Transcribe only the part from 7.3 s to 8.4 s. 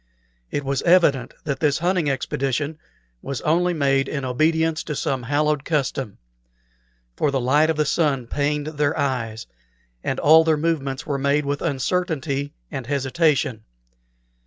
light of the sun